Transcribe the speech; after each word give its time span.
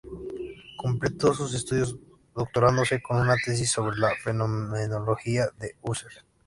Completó 0.77 1.31
sus 1.35 1.53
estudios 1.53 1.95
doctorándose 2.33 3.03
con 3.03 3.21
una 3.21 3.35
tesis 3.35 3.69
sobre 3.69 3.97
la 3.97 4.09
Fenomenología 4.15 5.43
de 5.59 5.75
Husserl. 5.83 6.23